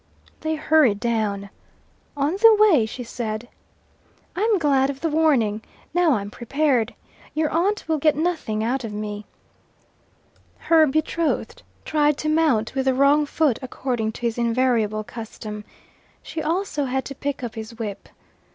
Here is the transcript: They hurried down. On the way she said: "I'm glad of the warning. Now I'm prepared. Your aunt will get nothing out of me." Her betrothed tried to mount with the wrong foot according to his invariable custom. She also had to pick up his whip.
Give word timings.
They 0.39 0.55
hurried 0.55 0.99
down. 0.99 1.51
On 2.17 2.31
the 2.31 2.57
way 2.59 2.87
she 2.87 3.03
said: 3.03 3.47
"I'm 4.35 4.57
glad 4.57 4.89
of 4.89 5.01
the 5.01 5.09
warning. 5.09 5.61
Now 5.93 6.13
I'm 6.13 6.31
prepared. 6.31 6.95
Your 7.35 7.51
aunt 7.51 7.87
will 7.87 7.99
get 7.99 8.15
nothing 8.15 8.63
out 8.63 8.83
of 8.83 8.93
me." 8.93 9.27
Her 10.57 10.87
betrothed 10.87 11.61
tried 11.85 12.17
to 12.17 12.29
mount 12.29 12.73
with 12.73 12.85
the 12.85 12.95
wrong 12.95 13.27
foot 13.27 13.59
according 13.61 14.13
to 14.13 14.21
his 14.21 14.39
invariable 14.39 15.03
custom. 15.03 15.65
She 16.23 16.41
also 16.41 16.85
had 16.85 17.05
to 17.05 17.13
pick 17.13 17.43
up 17.43 17.53
his 17.53 17.77
whip. 17.77 18.09